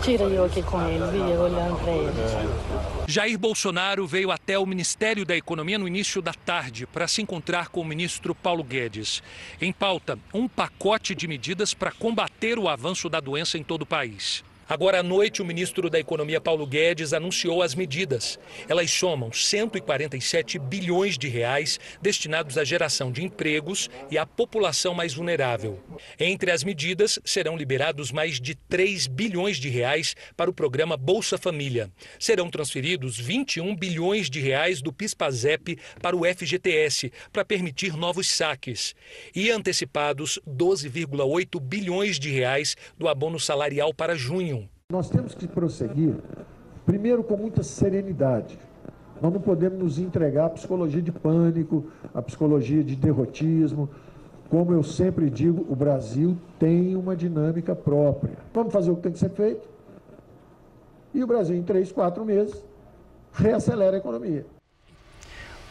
[0.03, 1.03] Tira eu aqui com ele,
[1.39, 2.13] olhando para ele.
[3.07, 7.69] Jair Bolsonaro veio até o Ministério da Economia no início da tarde para se encontrar
[7.69, 9.23] com o ministro Paulo Guedes.
[9.61, 13.87] Em pauta, um pacote de medidas para combater o avanço da doença em todo o
[13.87, 14.43] país.
[14.69, 18.39] Agora à noite, o ministro da Economia Paulo Guedes anunciou as medidas.
[18.69, 25.15] Elas somam 147 bilhões de reais destinados à geração de empregos e à população mais
[25.15, 25.83] vulnerável.
[26.19, 31.37] Entre as medidas, serão liberados mais de 3 bilhões de reais para o programa Bolsa
[31.37, 31.91] Família.
[32.19, 38.95] Serão transferidos 21 bilhões de reais do PIS/PASEP para o FGTS, para permitir novos saques.
[39.35, 44.62] E antecipados 12,8 bilhões de reais do abono salarial para junho.
[44.93, 46.17] Nós temos que prosseguir,
[46.85, 48.59] primeiro com muita serenidade.
[49.23, 53.89] Nós não podemos nos entregar à psicologia de pânico, à psicologia de derrotismo.
[54.51, 58.37] Como eu sempre digo, o Brasil tem uma dinâmica própria.
[58.53, 59.67] Vamos fazer o que tem que ser feito.
[61.15, 62.63] E o Brasil, em três, quatro meses,
[63.33, 64.45] reacelera a economia.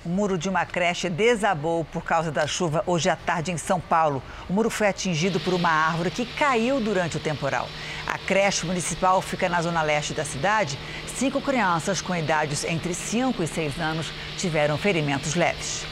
[0.03, 3.79] O muro de uma creche desabou por causa da chuva hoje à tarde em São
[3.79, 4.23] Paulo.
[4.49, 7.69] O muro foi atingido por uma árvore que caiu durante o temporal.
[8.07, 10.79] A creche municipal fica na zona leste da cidade.
[11.05, 15.85] Cinco crianças com idades entre 5 e 6 anos tiveram ferimentos leves.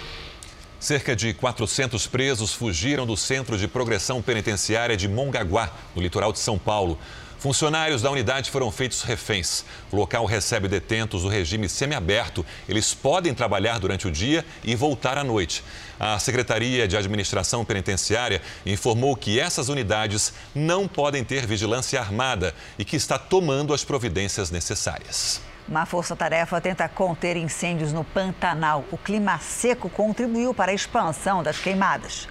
[0.80, 6.39] Cerca de 400 presos fugiram do Centro de Progressão Penitenciária de Mongaguá, no litoral de
[6.39, 6.98] São Paulo.
[7.39, 9.63] Funcionários da unidade foram feitos reféns.
[9.89, 12.45] O local recebe detentos do regime semiaberto.
[12.67, 15.63] Eles podem trabalhar durante o dia e voltar à noite.
[15.97, 22.84] A Secretaria de Administração Penitenciária informou que essas unidades não podem ter vigilância armada e
[22.84, 25.39] que está tomando as providências necessárias.
[25.65, 28.84] Uma força-tarefa tenta conter incêndios no Pantanal.
[28.91, 32.28] O clima seco contribuiu para a expansão das queimadas.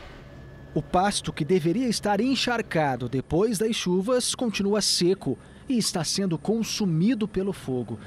[0.74, 7.26] O pasto, que deveria estar encharcado depois das chuvas, continua seco e está sendo consumido
[7.26, 7.98] pelo fogo.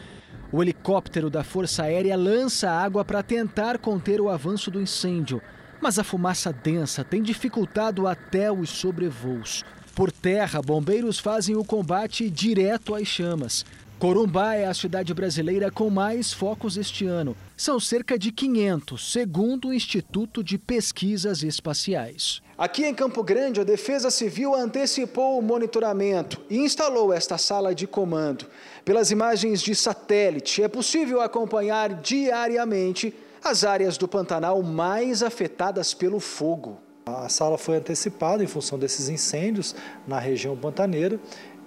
[0.52, 5.42] O helicóptero da Força Aérea lança água para tentar conter o avanço do incêndio,
[5.82, 9.64] mas a fumaça densa tem dificultado até os sobrevoos.
[9.96, 13.66] Por terra, bombeiros fazem o combate direto às chamas.
[14.02, 17.38] Corumbá é a cidade brasileira com mais focos este ano.
[17.56, 22.42] São cerca de 500, segundo o Instituto de Pesquisas Espaciais.
[22.62, 27.88] Aqui em Campo Grande, a Defesa Civil antecipou o monitoramento e instalou esta sala de
[27.88, 28.46] comando.
[28.86, 36.20] Pelas imagens de satélite, é possível acompanhar diariamente as áreas do Pantanal mais afetadas pelo
[36.20, 36.78] fogo.
[37.04, 39.76] A sala foi antecipada em função desses incêndios
[40.08, 41.20] na região pantaneira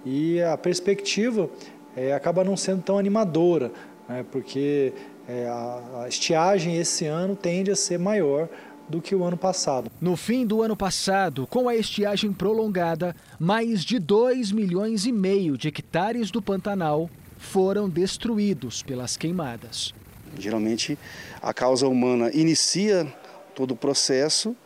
[0.04, 1.50] e a perspectiva
[1.96, 3.72] é, acaba não sendo tão animadora,
[4.08, 4.92] né, porque
[5.28, 8.48] é, a, a estiagem esse ano tende a ser maior
[8.88, 9.90] do que o ano passado.
[10.00, 15.56] No fim do ano passado, com a estiagem prolongada, mais de 2 milhões e meio
[15.56, 19.94] de hectares do Pantanal foram destruídos pelas queimadas.
[20.38, 20.98] Geralmente,
[21.40, 23.06] a causa humana inicia
[23.54, 24.56] todo o processo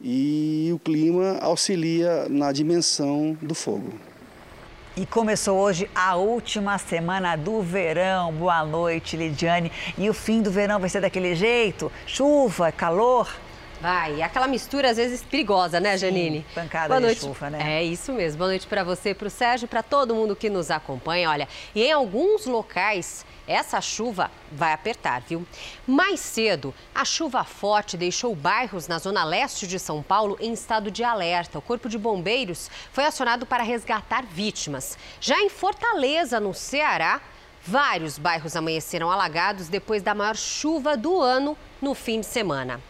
[0.00, 3.92] e o clima auxilia na dimensão do fogo.
[4.96, 8.32] E começou hoje a última semana do verão.
[8.32, 9.72] Boa noite, Lidiane.
[9.98, 11.90] E o fim do verão vai ser daquele jeito?
[12.06, 13.28] Chuva, calor?
[13.84, 16.38] Vai, aquela mistura às vezes perigosa, né, Janine?
[16.38, 17.20] Sim, pancada Boa de noite.
[17.20, 17.80] chuva, né?
[17.80, 18.38] É isso mesmo.
[18.38, 21.28] Boa noite para você, para o Sérgio, para todo mundo que nos acompanha.
[21.28, 25.46] Olha, e em alguns locais essa chuva vai apertar, viu?
[25.86, 30.90] Mais cedo, a chuva forte deixou bairros na zona leste de São Paulo em estado
[30.90, 31.58] de alerta.
[31.58, 34.96] O Corpo de Bombeiros foi acionado para resgatar vítimas.
[35.20, 37.20] Já em Fortaleza, no Ceará,
[37.62, 42.80] vários bairros amanheceram alagados depois da maior chuva do ano no fim de semana.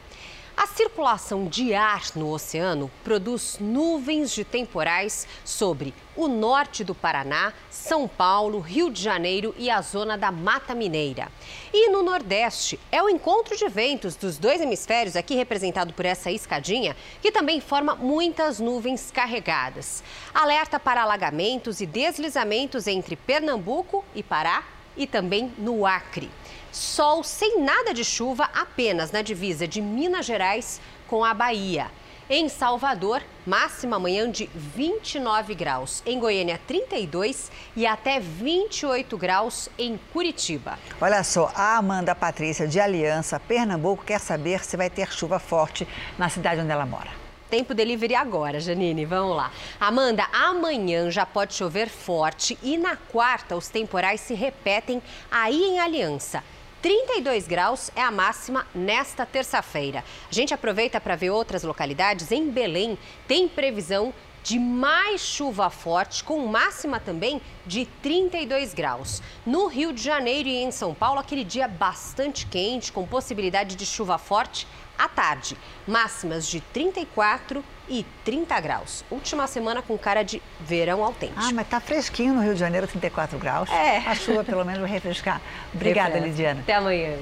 [0.57, 7.53] A circulação de ar no oceano produz nuvens de temporais sobre o norte do Paraná,
[7.69, 11.29] São Paulo, Rio de Janeiro e a zona da Mata Mineira.
[11.73, 16.31] E no Nordeste é o encontro de ventos dos dois hemisférios, aqui representado por essa
[16.31, 20.05] escadinha, que também forma muitas nuvens carregadas.
[20.33, 24.63] Alerta para alagamentos e deslizamentos entre Pernambuco e Pará
[24.97, 26.31] e também no Acre.
[26.75, 31.89] Sol sem nada de chuva apenas na divisa de Minas Gerais com a Bahia.
[32.29, 36.03] Em Salvador, máxima amanhã de 29 graus.
[36.05, 40.77] Em Goiânia, 32 e até 28 graus em Curitiba.
[41.01, 45.87] Olha só, a Amanda Patrícia de Aliança, Pernambuco, quer saber se vai ter chuva forte
[46.19, 47.11] na cidade onde ela mora.
[47.49, 49.05] Tempo delivery agora, Janine.
[49.05, 49.53] Vamos lá.
[49.79, 55.79] Amanda, amanhã já pode chover forte e na quarta os temporais se repetem aí em
[55.79, 56.43] Aliança.
[56.85, 60.05] 32 graus é a máxima nesta terça-feira.
[60.31, 62.31] A gente aproveita para ver outras localidades.
[62.31, 69.23] Em Belém, tem previsão de mais chuva forte, com máxima também de 32 graus.
[69.47, 73.87] No Rio de Janeiro e em São Paulo, aquele dia bastante quente, com possibilidade de
[73.87, 74.67] chuva forte
[74.99, 75.57] à tarde.
[75.87, 79.05] Máximas de 34 e 30 graus.
[79.11, 81.41] Última semana com cara de verão autêntico.
[81.41, 83.71] Ah, mas tá fresquinho no Rio de Janeiro, 34 graus.
[83.71, 83.99] É.
[83.99, 85.41] A chuva pelo menos vai refrescar.
[85.75, 86.29] Obrigada, Refresca.
[86.29, 86.61] Lidiana.
[86.61, 87.17] Até amanhã.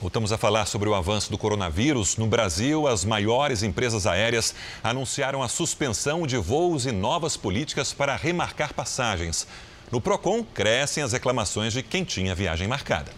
[0.00, 2.16] Voltamos a falar sobre o avanço do coronavírus.
[2.16, 8.16] No Brasil, as maiores empresas aéreas anunciaram a suspensão de voos e novas políticas para
[8.16, 9.46] remarcar passagens.
[9.92, 13.12] No Procon, crescem as reclamações de quem tinha viagem marcada.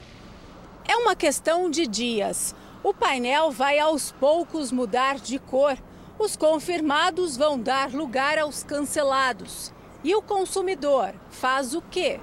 [0.87, 2.55] É uma questão de dias.
[2.85, 5.79] O painel vai aos poucos mudar de cor.
[6.19, 9.73] Os confirmados vão dar lugar aos cancelados.
[10.05, 12.21] E o consumidor faz o quê?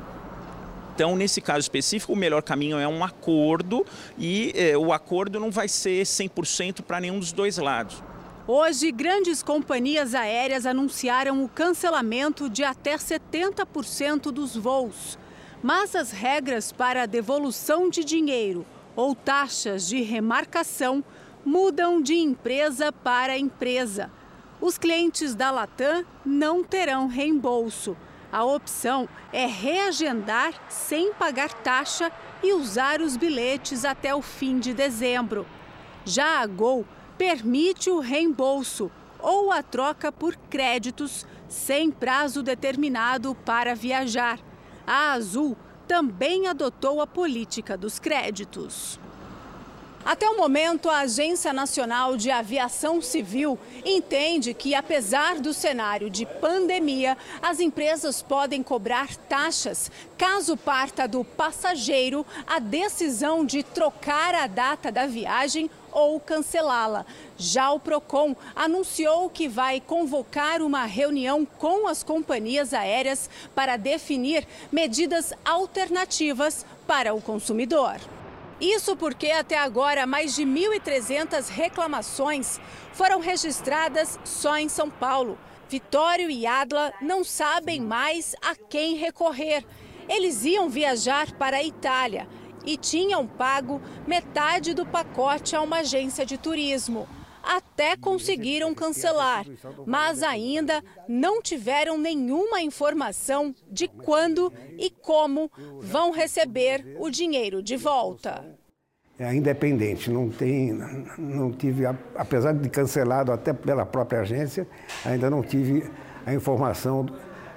[0.93, 3.83] Então, nesse caso específico, o melhor caminho é um acordo
[4.19, 8.03] e eh, o acordo não vai ser 100% para nenhum dos dois lados.
[8.47, 15.17] Hoje, grandes companhias aéreas anunciaram o cancelamento de até 70% dos voos.
[15.63, 18.63] Mas as regras para a devolução de dinheiro
[18.95, 21.03] ou taxas de remarcação
[21.45, 24.11] mudam de empresa para empresa.
[24.59, 27.97] Os clientes da Latam não terão reembolso.
[28.31, 32.11] A opção é reagendar sem pagar taxa
[32.43, 35.45] e usar os bilhetes até o fim de dezembro.
[36.05, 36.85] Já a Gol
[37.17, 44.39] permite o reembolso ou a troca por créditos sem prazo determinado para viajar.
[44.87, 45.57] A Azul
[45.91, 48.97] também adotou a política dos créditos.
[50.03, 56.25] Até o momento, a Agência Nacional de Aviação Civil entende que, apesar do cenário de
[56.25, 64.47] pandemia, as empresas podem cobrar taxas caso parta do passageiro a decisão de trocar a
[64.47, 67.05] data da viagem ou cancelá-la.
[67.37, 74.47] Já o Procon anunciou que vai convocar uma reunião com as companhias aéreas para definir
[74.71, 77.99] medidas alternativas para o consumidor.
[78.61, 82.59] Isso porque até agora mais de 1.300 reclamações
[82.93, 85.35] foram registradas só em São Paulo.
[85.67, 89.65] Vitório e Adla não sabem mais a quem recorrer.
[90.07, 92.27] Eles iam viajar para a Itália
[92.63, 97.07] e tinham pago metade do pacote a uma agência de turismo.
[97.43, 99.45] Até conseguiram cancelar,
[99.85, 107.77] mas ainda não tiveram nenhuma informação de quando e como vão receber o dinheiro de
[107.77, 108.45] volta.
[109.19, 110.73] É independente, não tem,
[111.17, 114.67] não tive, apesar de cancelado até pela própria agência,
[115.05, 115.87] ainda não tive
[116.25, 117.05] a informação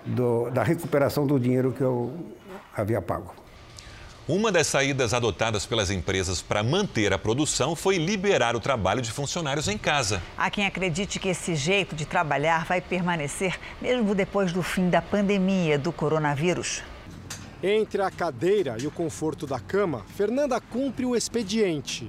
[0.04, 2.12] do, da recuperação do dinheiro que eu
[2.76, 3.34] havia pago.
[4.26, 9.12] Uma das saídas adotadas pelas empresas para manter a produção foi liberar o trabalho de
[9.12, 10.22] funcionários em casa.
[10.34, 15.02] Há quem acredite que esse jeito de trabalhar vai permanecer mesmo depois do fim da
[15.02, 16.82] pandemia do coronavírus.
[17.62, 22.08] Entre a cadeira e o conforto da cama, Fernanda cumpre o expediente.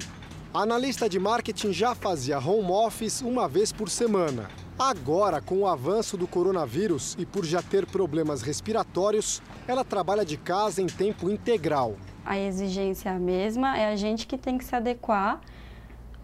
[0.55, 4.49] A analista de marketing já fazia home office uma vez por semana.
[4.79, 10.37] Agora, com o avanço do coronavírus e por já ter problemas respiratórios, ela trabalha de
[10.37, 11.97] casa em tempo integral.
[12.25, 15.41] A exigência é a mesma, é a gente que tem que se adequar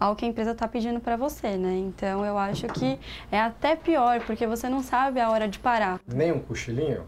[0.00, 1.76] ao que a empresa está pedindo para você, né?
[1.76, 2.98] Então eu acho que
[3.30, 6.00] é até pior, porque você não sabe a hora de parar.
[6.06, 7.04] Nem um cochilinho?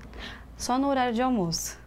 [0.59, 1.79] Só no horário de almoço.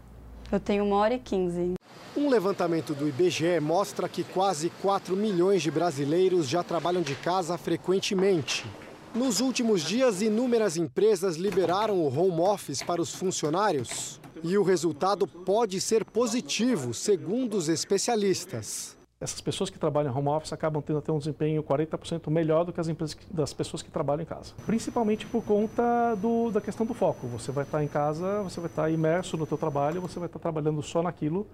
[0.52, 1.77] Eu tenho uma hora e quinze.
[2.18, 7.56] Um levantamento do IBGE mostra que quase 4 milhões de brasileiros já trabalham de casa
[7.60, 8.66] frequentemente.
[9.14, 14.20] Nos últimos dias, inúmeras empresas liberaram o home office para os funcionários.
[14.44, 18.98] E o resultado pode ser positivo, segundo os especialistas.
[19.22, 22.82] Essas pessoas que trabalham home office acabam tendo até um desempenho 40% melhor do que
[22.82, 24.56] as empresas das pessoas que trabalham em casa.
[24.66, 27.28] Principalmente por conta do, da questão do foco.
[27.28, 30.40] Você vai estar em casa, você vai estar imerso no seu trabalho, você vai estar
[30.40, 31.46] trabalhando só naquilo.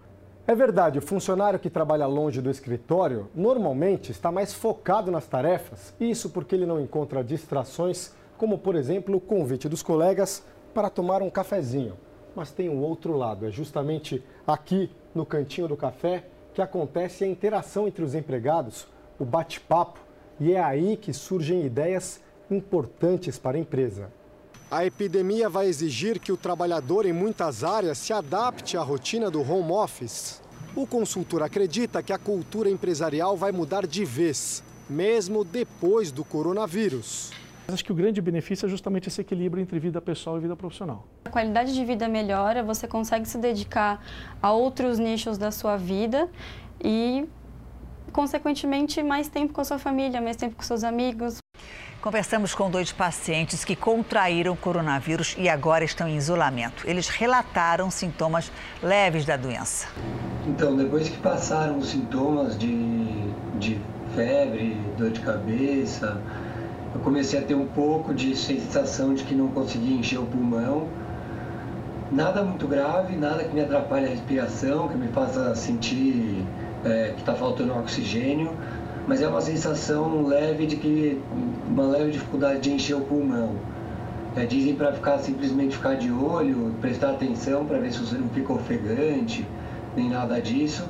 [0.45, 5.95] É verdade, o funcionário que trabalha longe do escritório normalmente está mais focado nas tarefas,
[5.97, 11.21] isso porque ele não encontra distrações, como por exemplo o convite dos colegas para tomar
[11.21, 11.97] um cafezinho.
[12.35, 17.27] Mas tem um outro lado, é justamente aqui no cantinho do café que acontece a
[17.27, 18.85] interação entre os empregados,
[19.17, 20.01] o bate-papo,
[20.41, 22.19] e é aí que surgem ideias
[22.51, 24.11] importantes para a empresa.
[24.75, 29.39] A epidemia vai exigir que o trabalhador em muitas áreas se adapte à rotina do
[29.39, 30.41] home office.
[30.75, 37.31] O consultor acredita que a cultura empresarial vai mudar de vez, mesmo depois do coronavírus.
[37.67, 41.07] Acho que o grande benefício é justamente esse equilíbrio entre vida pessoal e vida profissional.
[41.25, 44.03] A qualidade de vida melhora, você consegue se dedicar
[44.41, 46.27] a outros nichos da sua vida
[46.83, 47.29] e,
[48.11, 51.42] consequentemente, mais tempo com a sua família, mais tempo com seus amigos.
[52.03, 56.83] Conversamos com dois pacientes que contraíram coronavírus e agora estão em isolamento.
[56.85, 58.51] Eles relataram sintomas
[58.81, 59.87] leves da doença.
[60.45, 63.79] Então, depois que passaram os sintomas de, de
[64.13, 66.21] febre, dor de cabeça,
[66.93, 70.89] eu comecei a ter um pouco de sensação de que não conseguia encher o pulmão.
[72.11, 76.45] Nada muito grave, nada que me atrapalhe a respiração, que me faça sentir
[76.83, 78.51] é, que está faltando oxigênio,
[79.07, 81.21] mas é uma sensação leve de que
[81.67, 83.55] uma leve dificuldade de encher o pulmão.
[84.35, 88.29] É, dizem para ficar simplesmente ficar de olho, prestar atenção para ver se você não
[88.29, 89.45] fica ofegante,
[89.95, 90.87] nem nada disso.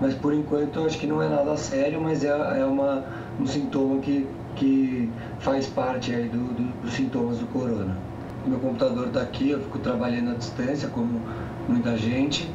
[0.00, 3.04] Mas por enquanto acho que não é nada sério, mas é, é uma,
[3.40, 4.26] um sintoma que
[4.56, 7.96] que faz parte aí do, do, dos sintomas do corona.
[8.44, 11.20] Meu computador está aqui, eu fico trabalhando à distância, como
[11.68, 12.48] muita gente,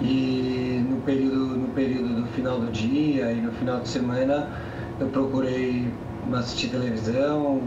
[0.00, 4.48] e no período, no período do final do dia e no final de semana
[5.00, 5.92] eu procurei
[6.32, 7.60] assistir televisão,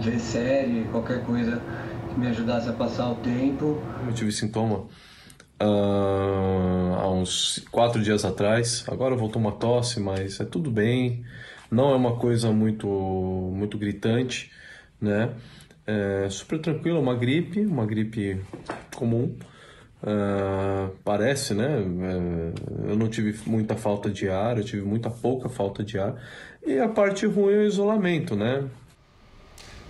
[0.00, 1.60] ver série, qualquer coisa
[2.08, 3.78] que me ajudasse a passar o tempo.
[4.06, 4.86] Eu tive sintoma
[5.60, 11.24] uh, há uns quatro dias atrás, agora voltou uma tosse, mas é tudo bem
[11.70, 14.50] não é uma coisa muito, muito gritante,
[15.00, 15.34] né?
[15.86, 18.40] É super tranquilo, é uma gripe, uma gripe
[18.96, 19.36] comum.
[20.02, 21.78] Uh, parece, né?
[21.78, 26.14] Uh, eu não tive muita falta de ar, eu tive muita pouca falta de ar.
[26.66, 28.64] E a parte ruim é o isolamento, né?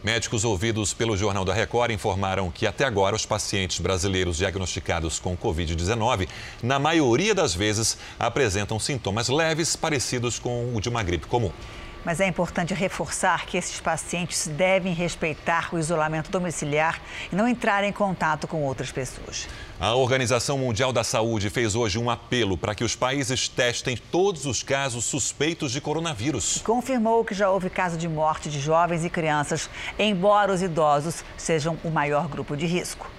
[0.03, 5.37] Médicos ouvidos pelo Jornal da Record informaram que até agora os pacientes brasileiros diagnosticados com
[5.37, 6.27] Covid-19,
[6.63, 11.53] na maioria das vezes, apresentam sintomas leves parecidos com o de uma gripe comum.
[12.05, 17.85] Mas é importante reforçar que esses pacientes devem respeitar o isolamento domiciliar e não entrar
[17.85, 19.49] em contato com outras pessoas.
[19.79, 24.47] A Organização Mundial da Saúde fez hoje um apelo para que os países testem todos
[24.47, 26.61] os casos suspeitos de coronavírus.
[26.65, 31.79] Confirmou que já houve caso de morte de jovens e crianças, embora os idosos sejam
[31.83, 33.11] o maior grupo de risco.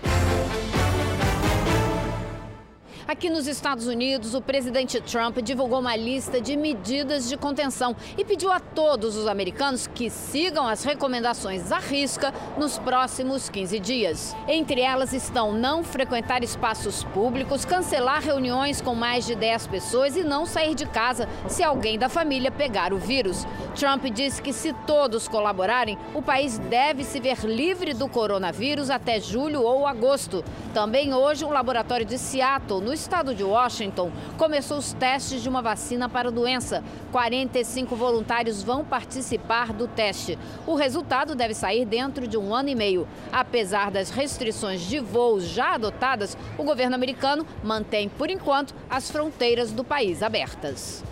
[3.08, 8.24] Aqui nos Estados Unidos, o presidente Trump divulgou uma lista de medidas de contenção e
[8.24, 14.36] pediu a todos os americanos que sigam as recomendações à risca nos próximos 15 dias.
[14.48, 20.24] Entre elas estão não frequentar espaços públicos, cancelar reuniões com mais de 10 pessoas e
[20.24, 23.48] não sair de casa se alguém da família pegar o vírus.
[23.76, 29.20] Trump disse que se todos colaborarem, o país deve se ver livre do coronavírus até
[29.20, 30.44] julho ou agosto.
[30.74, 35.62] Também hoje, um laboratório de Seattle, no estado de Washington começou os testes de uma
[35.62, 36.84] vacina para a doença.
[37.12, 40.38] 45 voluntários vão participar do teste.
[40.66, 43.08] O resultado deve sair dentro de um ano e meio.
[43.32, 49.72] Apesar das restrições de voos já adotadas, o governo americano mantém, por enquanto, as fronteiras
[49.72, 51.04] do país abertas.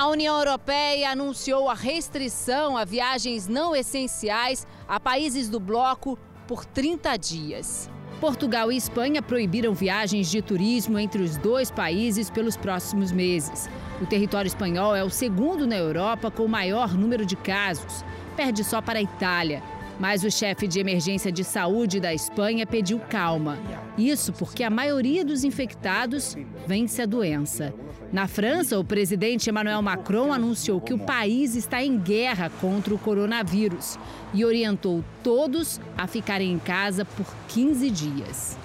[0.00, 6.64] A União Europeia anunciou a restrição a viagens não essenciais a países do bloco por
[6.64, 7.90] 30 dias.
[8.20, 13.66] Portugal e Espanha proibiram viagens de turismo entre os dois países pelos próximos meses.
[13.98, 18.04] O território espanhol é o segundo na Europa com o maior número de casos.
[18.36, 19.62] Perde só para a Itália.
[20.00, 23.58] Mas o chefe de emergência de saúde da Espanha pediu calma.
[23.98, 27.74] Isso porque a maioria dos infectados vence a doença.
[28.10, 32.98] Na França, o presidente Emmanuel Macron anunciou que o país está em guerra contra o
[32.98, 33.98] coronavírus
[34.32, 38.56] e orientou todos a ficarem em casa por 15 dias.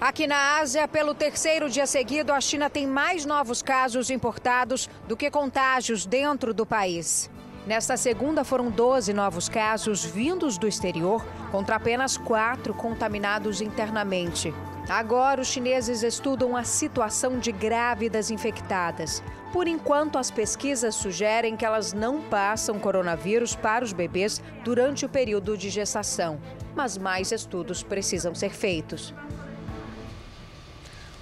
[0.00, 5.14] Aqui na Ásia, pelo terceiro dia seguido, a China tem mais novos casos importados do
[5.14, 7.28] que contágios dentro do país.
[7.66, 14.52] Nesta segunda, foram 12 novos casos vindos do exterior, contra apenas quatro contaminados internamente.
[14.88, 19.22] Agora, os chineses estudam a situação de grávidas infectadas.
[19.52, 25.08] Por enquanto, as pesquisas sugerem que elas não passam coronavírus para os bebês durante o
[25.08, 26.40] período de gestação.
[26.74, 29.14] Mas mais estudos precisam ser feitos.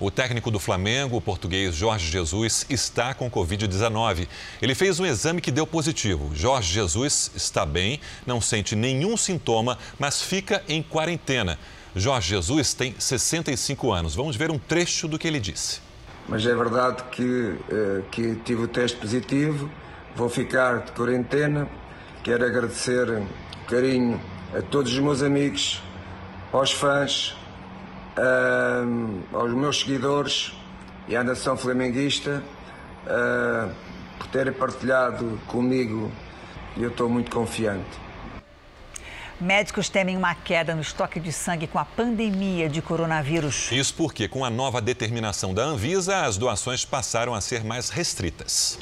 [0.01, 4.29] O técnico do Flamengo, o português Jorge Jesus, está com Covid-19.
[4.63, 6.31] Ele fez um exame que deu positivo.
[6.33, 11.59] Jorge Jesus está bem, não sente nenhum sintoma, mas fica em quarentena.
[11.97, 14.15] Jorge Jesus tem 65 anos.
[14.15, 15.81] Vamos ver um trecho do que ele disse.
[16.29, 19.69] Mas é verdade que, eh, que tive o teste positivo,
[20.15, 21.69] vou ficar de quarentena.
[22.23, 23.27] Quero agradecer
[23.67, 24.21] carinho
[24.57, 25.83] a todos os meus amigos,
[26.53, 27.37] aos fãs,
[29.33, 30.53] aos meus seguidores
[31.07, 32.43] e à nação flamenguista
[33.05, 33.73] uh,
[34.19, 36.11] por terem partilhado comigo
[36.77, 38.09] e eu estou muito confiante.
[39.41, 43.71] Médicos temem uma queda no estoque de sangue com a pandemia de coronavírus.
[43.71, 48.81] Isso porque, com a nova determinação da Anvisa, as doações passaram a ser mais restritas.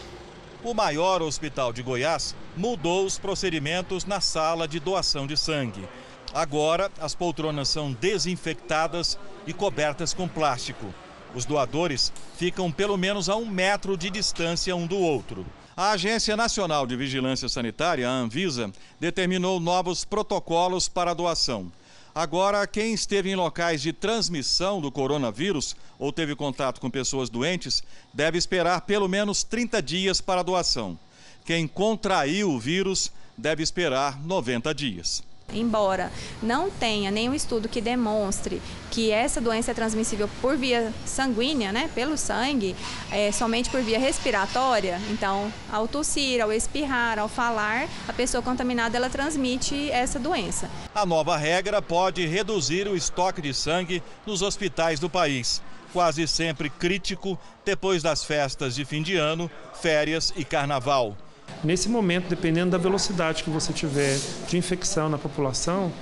[0.65, 5.87] O maior hospital de Goiás mudou os procedimentos na sala de doação de sangue.
[6.35, 10.93] Agora, as poltronas são desinfectadas e cobertas com plástico.
[11.35, 15.47] Os doadores ficam pelo menos a um metro de distância um do outro.
[15.77, 21.71] A Agência Nacional de Vigilância Sanitária, a Anvisa, determinou novos protocolos para a doação.
[22.15, 27.83] Agora, quem esteve em locais de transmissão do coronavírus ou teve contato com pessoas doentes
[28.15, 30.99] deve esperar pelo menos 30 dias para a doação.
[31.45, 35.23] Quem contraiu o vírus deve esperar 90 dias.
[35.53, 36.11] Embora
[36.43, 41.89] não tenha nenhum estudo que demonstre que essa doença é transmissível por via sanguínea, né,
[41.95, 42.75] pelo sangue,
[43.11, 48.97] é, somente por via respiratória, então ao tossir, ao espirrar, ao falar, a pessoa contaminada
[48.97, 50.69] ela transmite essa doença.
[50.95, 56.69] A nova regra pode reduzir o estoque de sangue nos hospitais do país, quase sempre
[56.69, 61.17] crítico depois das festas de fim de ano, férias e carnaval.
[61.65, 64.19] Nesse momento, dependendo da velocidade que você tiver
[64.49, 65.93] de infecção na população,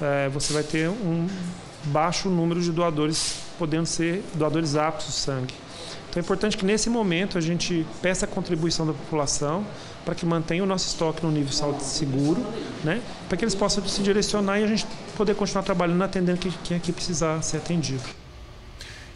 [0.00, 1.26] é, você vai ter um
[1.84, 5.54] baixo número de doadores, podendo ser doadores aptos de sangue.
[6.08, 9.64] Então é importante que nesse momento a gente peça a contribuição da população
[10.04, 12.40] para que mantenha o nosso estoque no nível seguro,
[12.82, 13.02] né?
[13.28, 14.86] para que eles possam se direcionar e a gente
[15.16, 18.02] poder continuar trabalhando, atendendo quem aqui precisar ser atendido.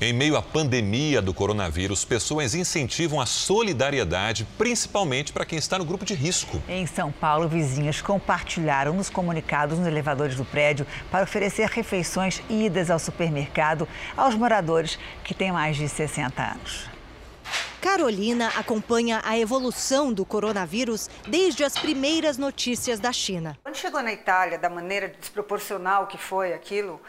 [0.04, 5.84] Em meio à pandemia do coronavírus, pessoas incentivam a solidariedade, principalmente para quem está no
[5.84, 6.60] grupo de risco.
[6.68, 12.66] Em São Paulo, vizinhas compartilharam nos comunicados nos elevadores do prédio para oferecer refeições e
[12.66, 13.86] idas ao supermercado
[14.16, 16.90] aos moradores que têm mais de 60 anos.
[17.80, 23.56] Carolina acompanha a evolução do coronavírus desde as primeiras notícias da China.
[23.62, 27.00] Quando chegou na Itália, da maneira desproporcional que foi aquilo,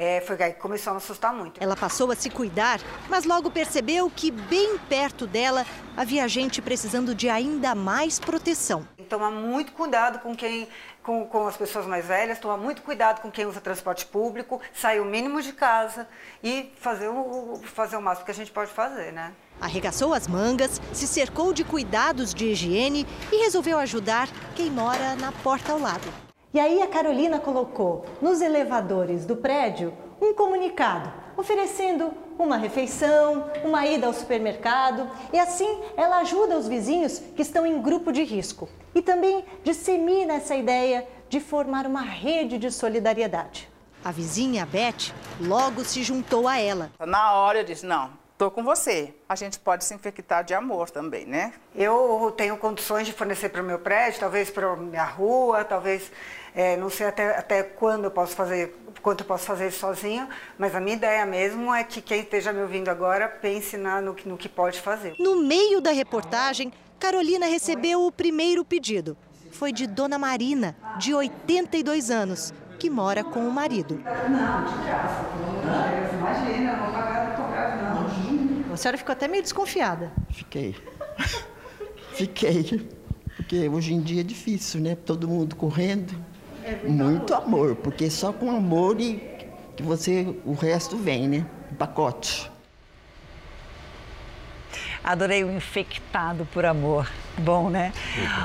[0.00, 1.62] é, foi aí que começou a me assustar muito.
[1.62, 7.14] Ela passou a se cuidar, mas logo percebeu que bem perto dela havia gente precisando
[7.14, 8.88] de ainda mais proteção.
[9.10, 10.66] Tomar muito cuidado com quem
[11.02, 15.00] com, com, as pessoas mais velhas, tomar muito cuidado com quem usa transporte público, sair
[15.00, 16.08] o mínimo de casa
[16.42, 19.32] e fazer o, fazer o máximo que a gente pode fazer, né?
[19.60, 25.32] Arregaçou as mangas, se cercou de cuidados de higiene e resolveu ajudar quem mora na
[25.32, 26.29] porta ao lado.
[26.52, 33.86] E aí a Carolina colocou nos elevadores do prédio um comunicado oferecendo uma refeição, uma
[33.86, 38.68] ida ao supermercado e assim ela ajuda os vizinhos que estão em grupo de risco
[38.94, 43.70] e também dissemina essa ideia de formar uma rede de solidariedade.
[44.04, 46.90] A vizinha Beth logo se juntou a ela.
[46.98, 49.12] Na hora eu disse: não, Estou com você.
[49.28, 51.52] A gente pode se infectar de amor também, né?
[51.74, 56.10] Eu tenho condições de fornecer para o meu prédio, talvez para a minha rua, talvez,
[56.54, 60.28] é, não sei até, até quando eu posso fazer, quanto eu posso fazer isso sozinho,
[60.58, 64.16] mas a minha ideia mesmo é que quem esteja me ouvindo agora pense na, no,
[64.24, 65.14] no que pode fazer.
[65.18, 69.16] No meio da reportagem, Carolina recebeu o primeiro pedido.
[69.50, 74.00] Foi de Dona Marina, de 82 anos, que mora com o marido.
[74.04, 75.26] Não, de graça,
[76.12, 78.74] imagina, não pagar, cobrar, não.
[78.74, 80.12] A senhora ficou até meio desconfiada.
[80.30, 80.76] Fiquei.
[82.14, 82.88] Fiquei.
[83.36, 84.94] Porque hoje em dia é difícil, né?
[84.94, 86.14] Todo mundo correndo.
[86.64, 89.22] É muito amor, porque só com amor e
[89.76, 91.46] que você o resto vem, né?
[91.70, 92.50] O pacote.
[95.02, 97.10] Adorei o infectado por amor.
[97.38, 97.92] Bom, né?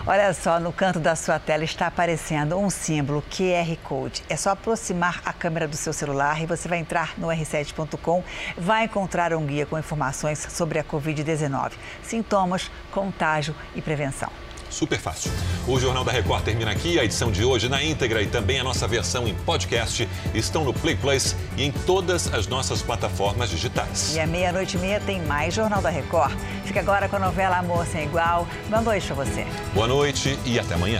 [0.07, 4.23] Olha só, no canto da sua tela está aparecendo um símbolo QR Code.
[4.29, 8.23] É só aproximar a câmera do seu celular e você vai entrar no r7.com,
[8.57, 14.31] vai encontrar um guia com informações sobre a Covid-19, sintomas, contágio e prevenção.
[14.75, 15.31] Super fácil.
[15.67, 16.99] O Jornal da Record termina aqui.
[16.99, 20.73] A edição de hoje na íntegra e também a nossa versão em podcast estão no
[20.73, 24.13] Play Plus e em todas as nossas plataformas digitais.
[24.15, 26.35] E à meia-noite e meia tem mais Jornal da Record.
[26.65, 28.47] Fica agora com a novela Amor Sem Igual.
[28.69, 29.47] Boa noite para você.
[29.73, 30.99] Boa noite e até amanhã.